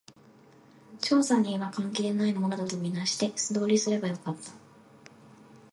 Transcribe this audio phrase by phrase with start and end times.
[0.99, 4.51] 調査には関係ないものだと見なして、素通りすればよかった